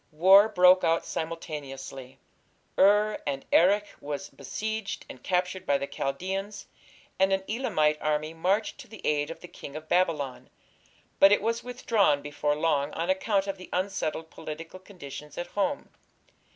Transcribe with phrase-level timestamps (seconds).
[0.11, 2.17] War broke out simultaneously.
[2.75, 6.65] Ur and Erech were besieged and captured by the Chaldaeans,
[7.19, 10.49] and an Elamite army marched to the aid of the King of Babylon,
[11.19, 15.89] but it was withdrawn before long on account of the unsettled political conditions at home.